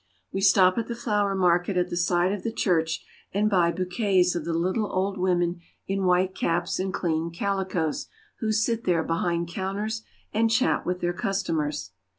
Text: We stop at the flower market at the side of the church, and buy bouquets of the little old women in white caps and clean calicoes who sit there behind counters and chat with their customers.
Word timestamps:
We 0.33 0.41
stop 0.41 0.79
at 0.79 0.87
the 0.87 0.95
flower 0.95 1.35
market 1.35 1.77
at 1.77 1.91
the 1.91 1.95
side 1.95 2.31
of 2.31 2.41
the 2.41 2.51
church, 2.51 3.05
and 3.35 3.51
buy 3.51 3.71
bouquets 3.71 4.33
of 4.35 4.45
the 4.45 4.53
little 4.55 4.91
old 4.91 5.15
women 5.19 5.59
in 5.85 6.05
white 6.05 6.33
caps 6.33 6.79
and 6.79 6.91
clean 6.91 7.29
calicoes 7.29 8.07
who 8.39 8.51
sit 8.51 8.85
there 8.85 9.03
behind 9.03 9.49
counters 9.49 10.01
and 10.33 10.49
chat 10.49 10.87
with 10.87 11.01
their 11.01 11.13
customers. 11.13 11.91